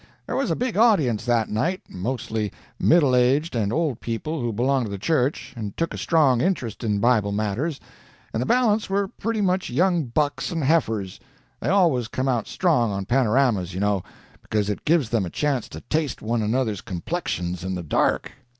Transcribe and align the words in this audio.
"There 0.25 0.35
was 0.35 0.49
a 0.49 0.55
big 0.55 0.77
audience 0.77 1.25
that 1.25 1.47
night 1.47 1.83
mostly 1.87 2.51
middle 2.79 3.15
aged 3.15 3.55
and 3.55 3.71
old 3.71 3.99
people 3.99 4.41
who 4.41 4.51
belong 4.51 4.83
to 4.85 4.89
the 4.89 4.97
church, 4.97 5.53
and 5.55 5.77
took 5.77 5.93
a 5.93 5.97
strong 5.99 6.41
interest 6.41 6.83
in 6.83 6.97
Bible 6.97 7.31
matters, 7.31 7.79
and 8.33 8.41
the 8.41 8.47
balance 8.47 8.89
were 8.89 9.07
pretty 9.09 9.41
much 9.41 9.69
young 9.69 10.05
bucks 10.05 10.49
and 10.51 10.63
heifers 10.63 11.19
they 11.59 11.69
always 11.69 12.07
come 12.07 12.27
out 12.27 12.47
strong 12.47 12.89
on 12.89 13.05
panoramas, 13.05 13.75
you 13.75 13.79
know, 13.79 14.01
because 14.41 14.71
it 14.71 14.85
gives 14.85 15.09
them 15.09 15.23
a 15.23 15.29
chance 15.29 15.69
to 15.69 15.81
taste 15.81 16.19
one 16.23 16.41
another's 16.41 16.81
complexions 16.81 17.63
in 17.63 17.75
the 17.75 17.83
dark. 17.83 18.31